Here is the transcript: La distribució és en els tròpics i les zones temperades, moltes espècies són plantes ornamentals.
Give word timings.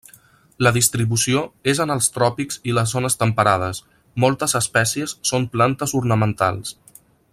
La 0.67 0.69
distribució 0.77 1.41
és 1.73 1.81
en 1.85 1.95
els 1.97 2.07
tròpics 2.15 2.57
i 2.71 2.75
les 2.77 2.95
zones 2.97 3.19
temperades, 3.19 3.83
moltes 4.25 4.59
espècies 4.61 5.15
són 5.33 5.47
plantes 5.59 5.95
ornamentals. 6.01 6.75